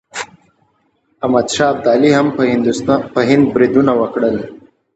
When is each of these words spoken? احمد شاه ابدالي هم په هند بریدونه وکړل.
احمد 1.23 1.47
شاه 1.55 1.69
ابدالي 1.73 2.09
هم 2.17 2.27
په 3.15 3.21
هند 3.29 3.45
بریدونه 3.53 3.91
وکړل. 4.01 4.35